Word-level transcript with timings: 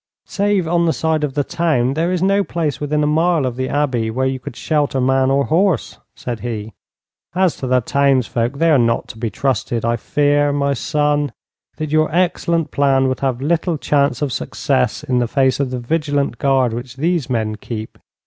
'Save 0.25 0.67
on 0.67 0.87
the 0.87 0.93
side 0.93 1.23
of 1.23 1.35
the 1.35 1.43
town, 1.43 1.93
there 1.93 2.11
is 2.11 2.23
no 2.23 2.43
place 2.43 2.79
within 2.81 3.03
a 3.03 3.05
mile 3.05 3.45
of 3.45 3.55
the 3.55 3.69
Abbey 3.69 4.09
where 4.09 4.25
you 4.25 4.39
could 4.39 4.55
shelter 4.55 4.99
man 4.99 5.29
or 5.29 5.45
horse,' 5.45 5.99
said 6.15 6.39
he. 6.39 6.73
'As 7.35 7.55
to 7.57 7.67
the 7.67 7.81
townsfolk, 7.81 8.57
they 8.57 8.71
are 8.71 8.79
not 8.79 9.07
to 9.09 9.19
be 9.19 9.29
trusted. 9.29 9.85
I 9.85 9.97
fear, 9.97 10.51
my 10.51 10.73
son, 10.73 11.31
that 11.77 11.91
your 11.91 12.09
excellent 12.11 12.71
plan 12.71 13.09
would 13.09 13.19
have 13.19 13.41
little 13.41 13.77
chance 13.77 14.23
of 14.23 14.33
success 14.33 15.03
in 15.03 15.19
the 15.19 15.27
face 15.27 15.59
of 15.59 15.69
the 15.69 15.77
vigilant 15.77 16.39
guard 16.39 16.73
which 16.73 16.95
these 16.95 17.29
men 17.29 17.57
keep.' 17.57 17.99